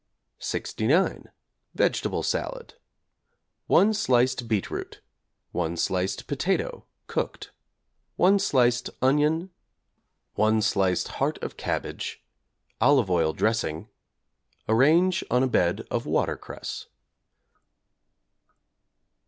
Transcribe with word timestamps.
=69. 0.39 1.29
Vegetable 1.75 2.23
Salad= 2.23 2.73
1 3.67 3.93
sliced 3.93 4.47
beetroot, 4.47 4.99
1 5.51 5.77
sliced 5.77 6.25
potato 6.25 6.87
(cooked), 7.05 7.51
1 8.15 8.39
sliced 8.39 8.89
onion, 8.99 9.51
1 10.33 10.59
sliced 10.63 11.07
heart 11.21 11.37
of 11.43 11.55
cabbage, 11.55 12.23
olive 12.81 13.11
oil 13.11 13.31
dressing; 13.31 13.89
arrange 14.67 15.23
on 15.29 15.43
a 15.43 15.47
bed 15.47 15.85
of 15.91 16.07
water 16.07 16.35
cress. 16.35 16.87